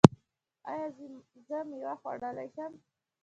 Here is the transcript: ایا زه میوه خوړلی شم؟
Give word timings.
ایا 0.69 0.87
زه 1.47 1.57
میوه 1.69 1.93
خوړلی 2.01 2.47
شم؟ 2.55 2.73